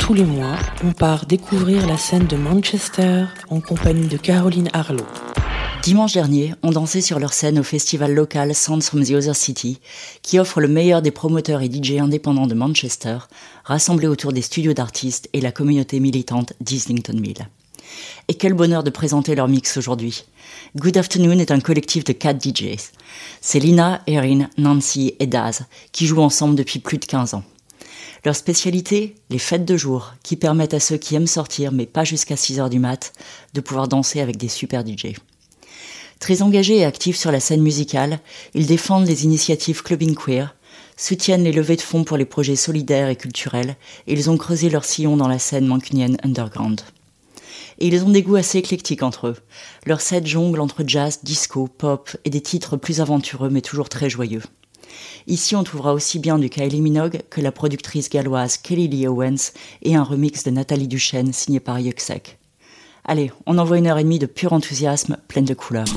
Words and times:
Tous 0.00 0.14
les 0.14 0.24
mois, 0.24 0.56
on 0.84 0.92
part 0.92 1.26
découvrir 1.26 1.86
la 1.86 1.96
scène 1.96 2.26
de 2.26 2.36
Manchester 2.36 3.24
en 3.50 3.60
compagnie 3.60 4.08
de 4.08 4.16
Caroline 4.16 4.68
Harlow. 4.72 5.06
Dimanche 5.82 6.12
dernier, 6.12 6.54
on 6.62 6.70
dansait 6.70 7.00
sur 7.00 7.18
leur 7.18 7.32
scène 7.32 7.58
au 7.58 7.62
festival 7.62 8.14
local 8.14 8.54
Sounds 8.54 8.82
from 8.82 9.04
the 9.04 9.10
Other 9.10 9.34
City, 9.34 9.80
qui 10.22 10.38
offre 10.38 10.60
le 10.60 10.68
meilleur 10.68 11.02
des 11.02 11.10
promoteurs 11.10 11.62
et 11.62 11.70
DJ 11.70 11.98
indépendants 11.98 12.46
de 12.46 12.54
Manchester, 12.54 13.18
rassemblés 13.64 14.06
autour 14.06 14.32
des 14.32 14.42
studios 14.42 14.74
d'artistes 14.74 15.28
et 15.32 15.40
la 15.40 15.52
communauté 15.52 15.98
militante 15.98 16.52
d'Islington 16.60 17.18
Mill. 17.18 17.48
Et 18.28 18.34
quel 18.34 18.54
bonheur 18.54 18.82
de 18.82 18.90
présenter 18.90 19.34
leur 19.34 19.48
mix 19.48 19.76
aujourd'hui. 19.76 20.24
Good 20.76 20.96
Afternoon 20.96 21.38
est 21.38 21.50
un 21.50 21.60
collectif 21.60 22.04
de 22.04 22.12
4 22.12 22.40
DJs. 22.40 22.92
C'est 23.40 23.58
Lina, 23.58 24.02
Erin, 24.06 24.48
Nancy 24.58 25.14
et 25.18 25.26
Daz, 25.26 25.66
qui 25.92 26.06
jouent 26.06 26.22
ensemble 26.22 26.54
depuis 26.54 26.78
plus 26.78 26.98
de 26.98 27.04
15 27.04 27.34
ans. 27.34 27.44
Leur 28.24 28.36
spécialité, 28.36 29.16
les 29.30 29.38
fêtes 29.38 29.64
de 29.64 29.76
jour, 29.76 30.14
qui 30.22 30.36
permettent 30.36 30.74
à 30.74 30.80
ceux 30.80 30.96
qui 30.96 31.16
aiment 31.16 31.26
sortir, 31.26 31.72
mais 31.72 31.86
pas 31.86 32.04
jusqu'à 32.04 32.36
6 32.36 32.60
heures 32.60 32.70
du 32.70 32.78
mat, 32.78 33.12
de 33.52 33.60
pouvoir 33.60 33.88
danser 33.88 34.20
avec 34.20 34.36
des 34.36 34.48
super 34.48 34.86
DJ. 34.86 35.14
Très 36.20 36.42
engagés 36.42 36.78
et 36.78 36.84
actifs 36.84 37.16
sur 37.16 37.32
la 37.32 37.40
scène 37.40 37.62
musicale, 37.62 38.20
ils 38.54 38.66
défendent 38.66 39.08
les 39.08 39.24
initiatives 39.24 39.82
clubbing 39.82 40.14
queer, 40.14 40.54
soutiennent 40.96 41.42
les 41.42 41.50
levées 41.50 41.74
de 41.74 41.80
fonds 41.80 42.04
pour 42.04 42.16
les 42.16 42.24
projets 42.24 42.54
solidaires 42.54 43.08
et 43.08 43.16
culturels, 43.16 43.74
et 44.06 44.12
ils 44.12 44.30
ont 44.30 44.36
creusé 44.36 44.70
leur 44.70 44.84
sillon 44.84 45.16
dans 45.16 45.26
la 45.26 45.40
scène 45.40 45.66
mancunienne 45.66 46.16
underground. 46.22 46.82
Et 47.82 47.88
ils 47.88 48.04
ont 48.04 48.10
des 48.10 48.22
goûts 48.22 48.36
assez 48.36 48.58
éclectiques 48.58 49.02
entre 49.02 49.26
eux. 49.26 49.36
Leur 49.86 50.00
set 50.00 50.24
jongle 50.24 50.60
entre 50.60 50.84
jazz, 50.86 51.18
disco, 51.24 51.66
pop 51.66 52.16
et 52.24 52.30
des 52.30 52.40
titres 52.40 52.76
plus 52.76 53.00
aventureux 53.00 53.50
mais 53.50 53.60
toujours 53.60 53.88
très 53.88 54.08
joyeux. 54.08 54.42
Ici, 55.26 55.56
on 55.56 55.64
trouvera 55.64 55.92
aussi 55.92 56.20
bien 56.20 56.38
du 56.38 56.48
Kylie 56.48 56.80
Minogue 56.80 57.22
que 57.28 57.40
la 57.40 57.50
productrice 57.50 58.08
galloise 58.08 58.56
Kelly 58.56 58.86
Lee 58.86 59.08
Owens 59.08 59.50
et 59.82 59.96
un 59.96 60.04
remix 60.04 60.44
de 60.44 60.52
Nathalie 60.52 60.86
Duchesne 60.86 61.32
signé 61.32 61.58
par 61.58 61.80
Yuxek. 61.80 62.38
Allez, 63.04 63.32
on 63.46 63.58
envoie 63.58 63.78
une 63.78 63.88
heure 63.88 63.98
et 63.98 64.04
demie 64.04 64.20
de 64.20 64.26
pur 64.26 64.52
enthousiasme, 64.52 65.16
pleine 65.26 65.44
de 65.44 65.54
couleurs. 65.54 65.92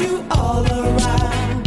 You 0.00 0.24
all 0.30 0.64
around. 0.64 1.57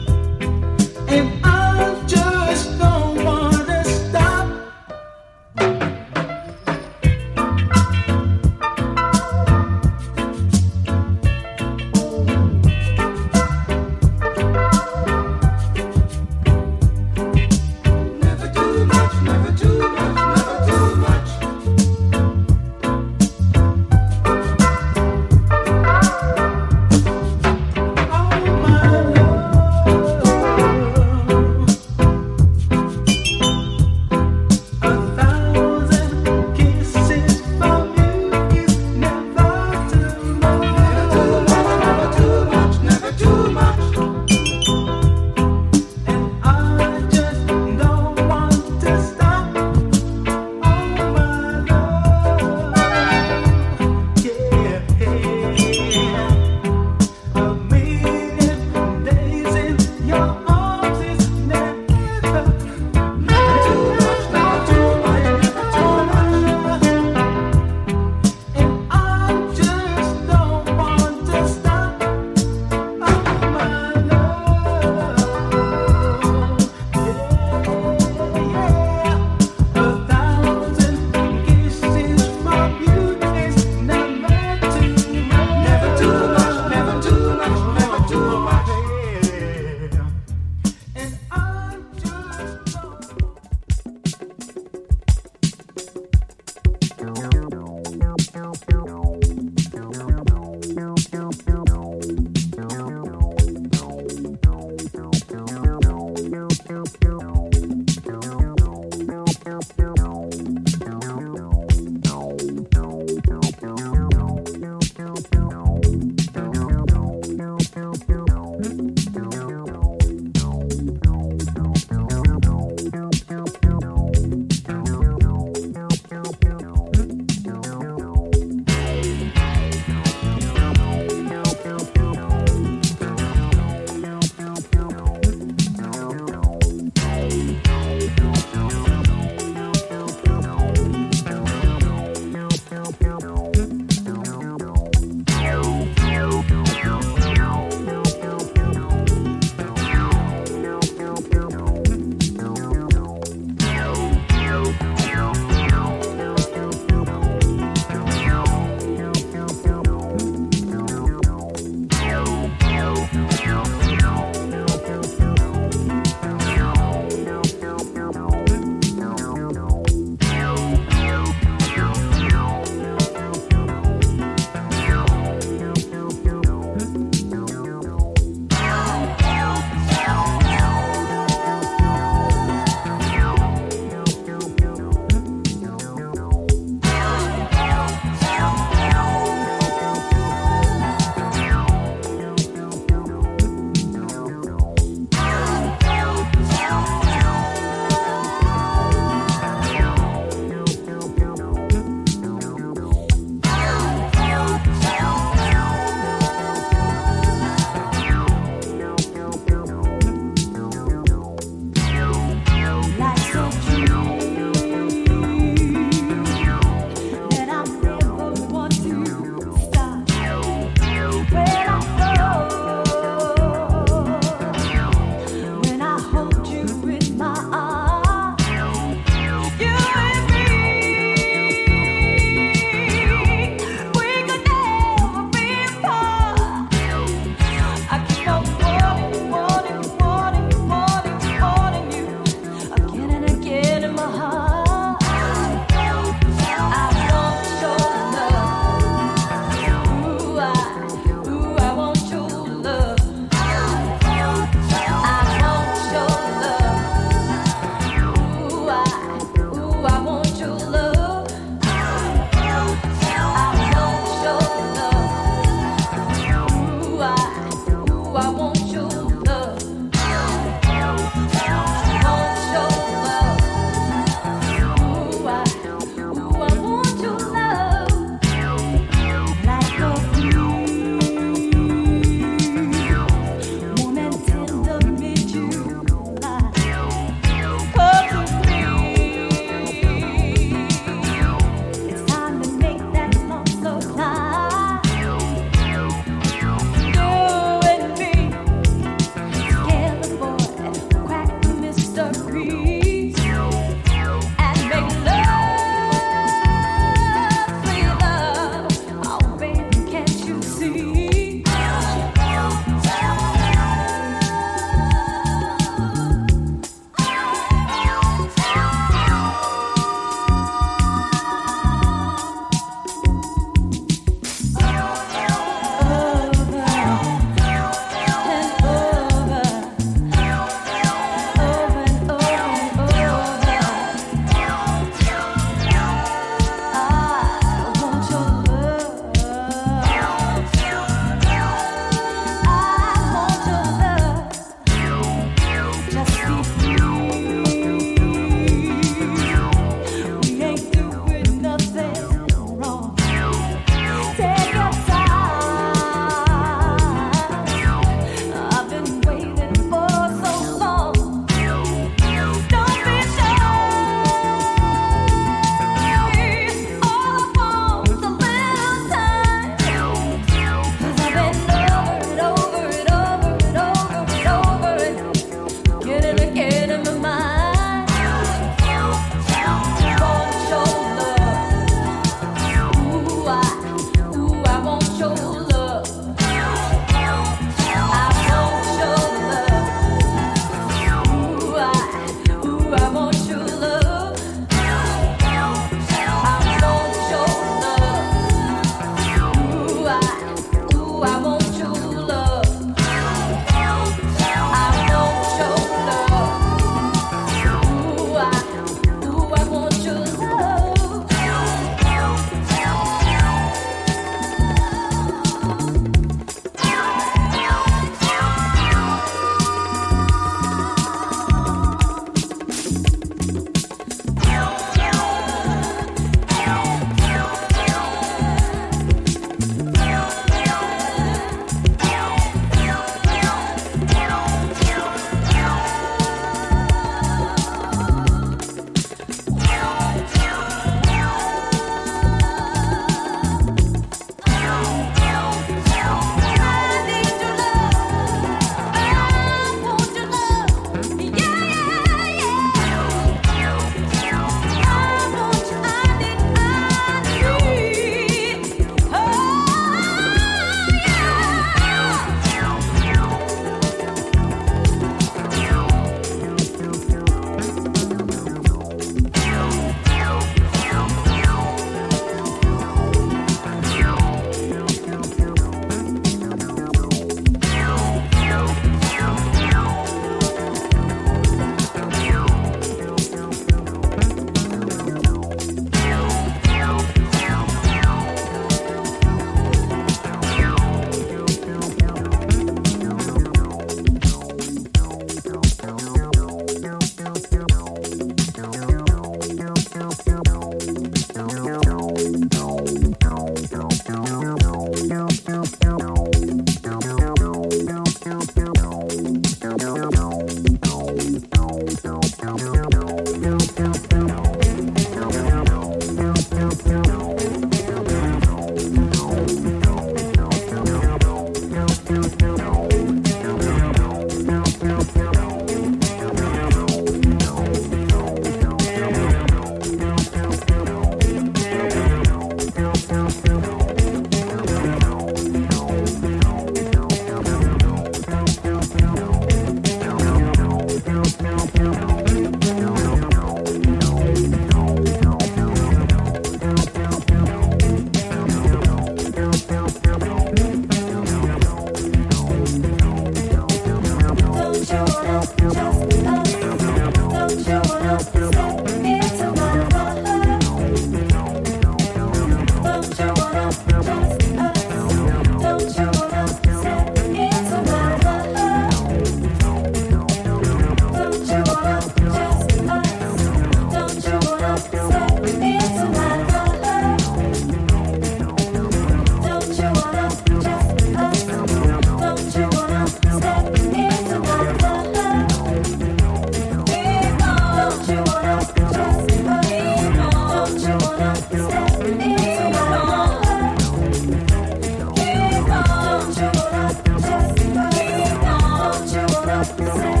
no, 599.59 599.75
you. 599.75 600.00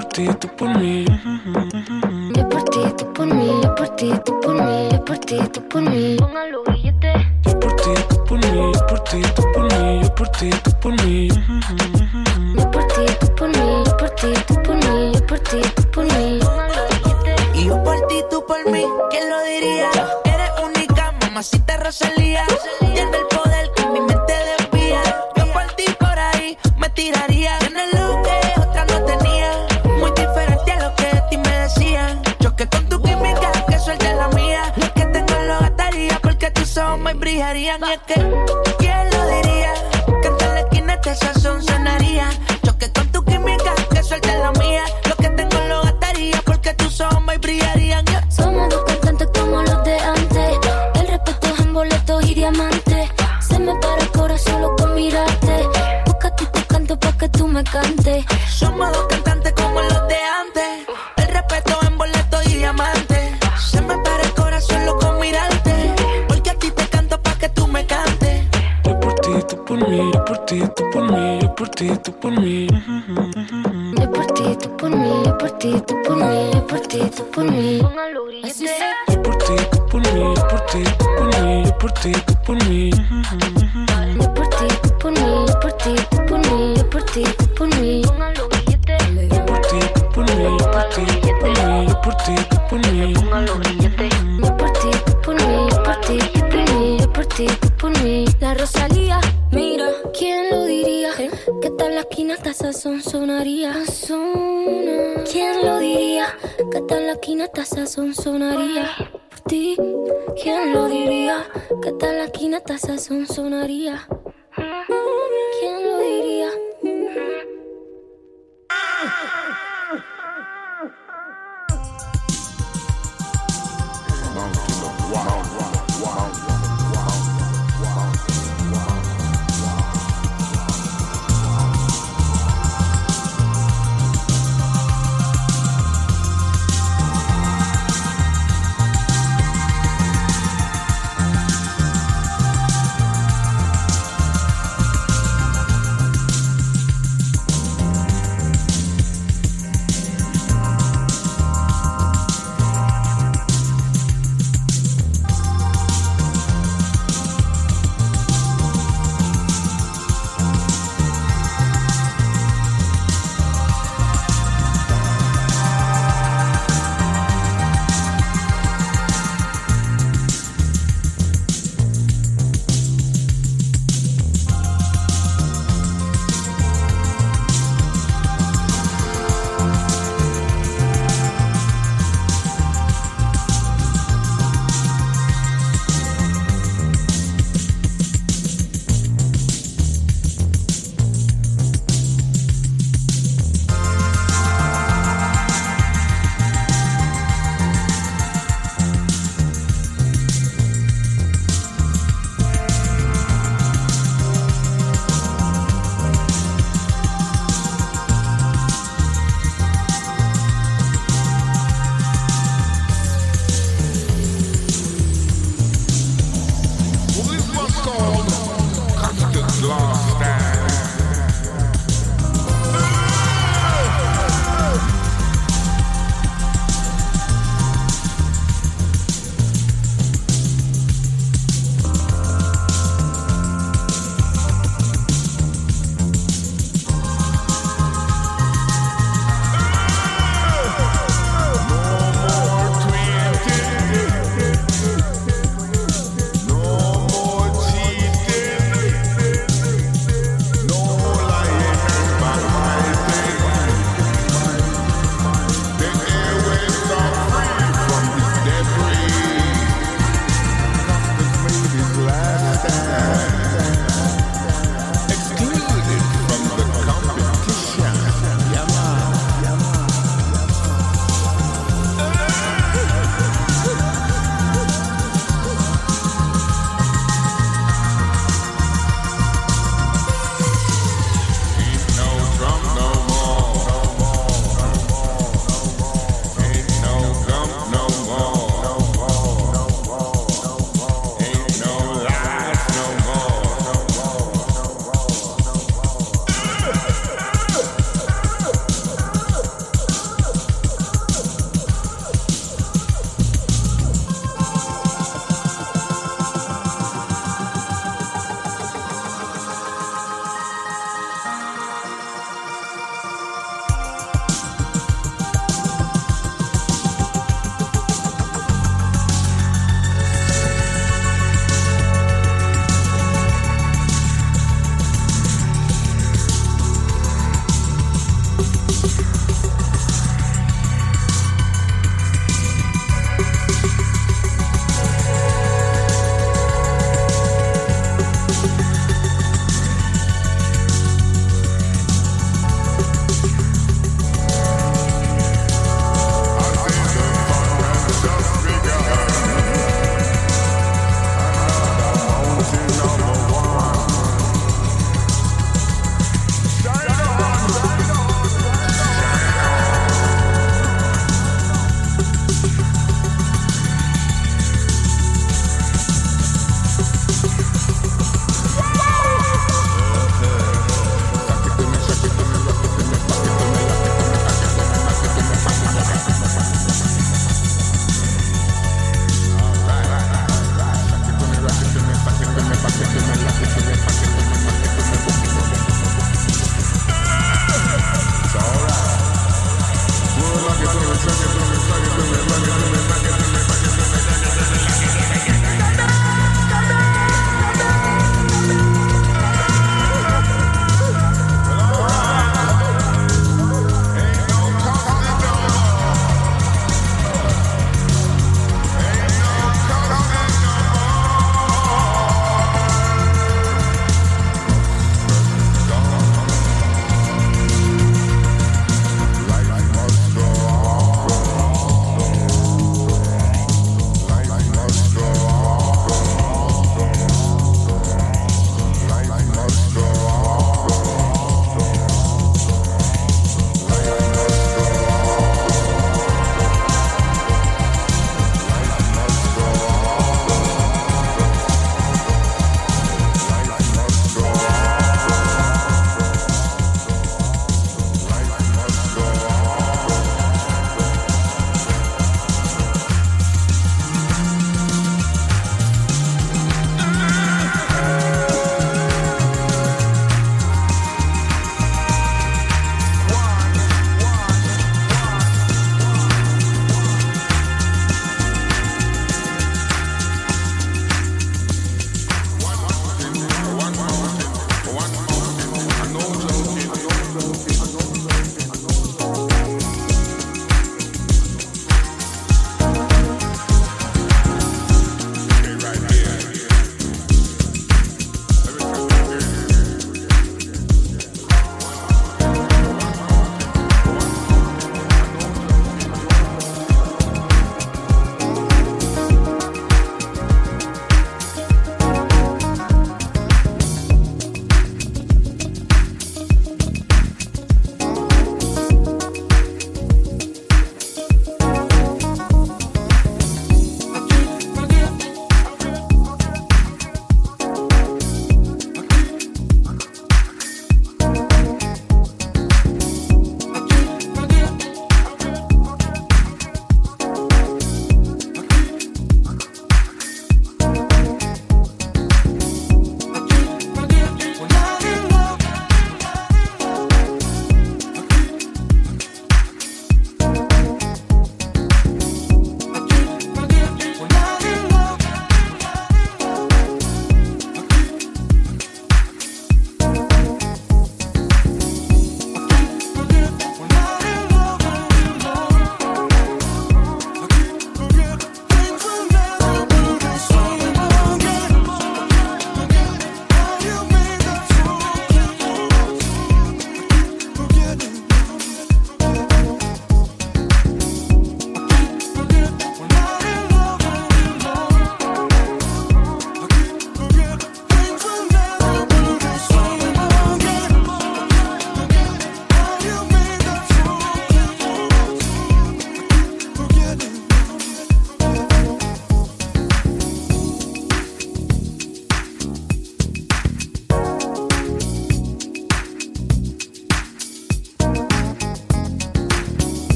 Por 0.00 0.08
ti, 0.08 0.28
tú 0.40 0.48
por 0.56 0.78
mí. 0.78 1.04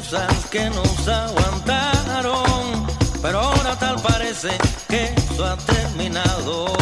Cosas 0.00 0.46
que 0.50 0.70
nos 0.70 1.08
aguantaron, 1.08 2.86
pero 3.20 3.40
ahora 3.40 3.78
tal 3.78 3.96
parece 4.00 4.48
que 4.88 5.12
eso 5.14 5.44
ha 5.44 5.56
terminado. 5.58 6.72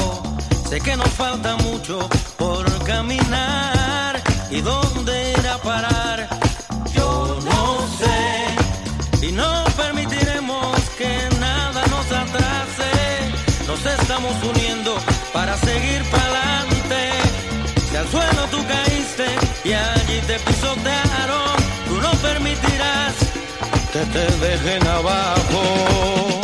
Sé 0.68 0.80
que 0.80 0.96
nos 0.96 1.08
falta 1.22 1.56
mucho 1.56 2.08
por 2.36 2.64
caminar 2.84 4.22
y 4.50 4.60
dónde 4.60 5.32
ir 5.32 5.46
a 5.48 5.58
parar. 5.58 6.28
Yo 6.94 7.38
no 7.50 7.62
sé 8.00 9.26
y 9.26 9.32
no 9.32 9.64
permitiremos 9.76 10.76
que 10.96 11.12
nada 11.40 11.82
nos 11.94 12.06
atrase. 12.24 12.92
Nos 13.66 13.84
estamos 14.00 14.34
uniendo 14.50 14.96
para 15.32 15.56
seguir 15.56 16.02
para 16.10 16.26
adelante. 16.60 17.00
Si 17.90 17.96
al 17.96 18.08
suelo 18.14 18.42
tú 18.52 18.58
caíste 18.74 19.26
y 19.64 19.72
allí 19.72 20.20
te 20.28 20.38
pisotearon, 20.38 21.67
permitirás 22.22 23.14
que 23.92 24.00
te 24.00 24.46
dejen 24.46 24.86
abajo. 24.86 26.38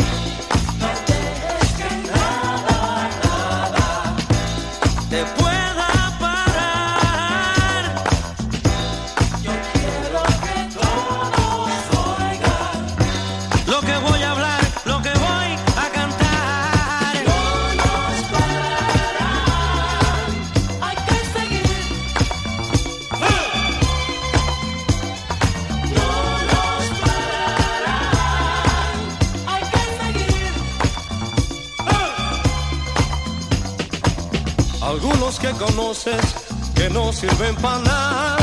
Que 36.74 36.90
no 36.90 37.12
sirven 37.12 37.54
para 37.56 37.78
nada. 37.78 38.36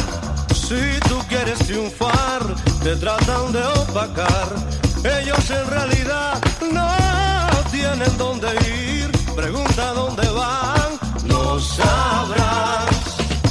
Si 0.54 1.00
tú 1.10 1.20
quieres 1.28 1.60
triunfar, 1.60 2.42
te 2.82 2.96
tratan 2.96 3.52
de 3.52 3.62
opacar. 3.62 4.56
Ellos 5.04 5.50
en 5.50 5.68
realidad 5.70 6.42
no 6.72 6.90
tienen 7.70 8.18
dónde 8.18 8.48
ir. 8.70 9.12
Pregunta 9.36 9.94
dónde 9.94 10.28
van, 10.30 10.92
no 11.26 11.60
sabrás. 11.60 12.88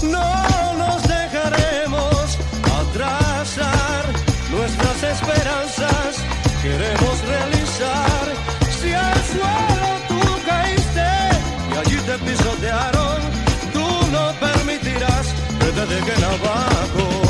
No 0.03 0.75
nos 0.79 1.03
dejaremos 1.03 2.39
atrasar 2.81 4.05
nuestras 4.51 5.03
esperanzas. 5.15 6.17
Queremos 6.63 7.21
realizar. 7.29 8.25
Si 8.81 8.95
al 8.95 9.23
suelo 9.27 9.89
tú 10.09 10.21
caíste 10.47 11.09
y 11.71 11.77
allí 11.77 11.97
te 12.07 12.17
دغنا 15.71 16.31
باكو 16.43 17.30